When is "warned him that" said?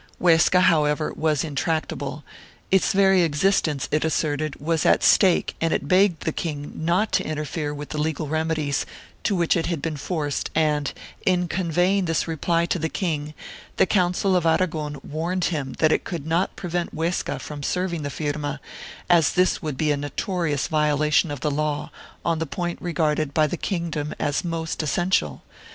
15.03-15.91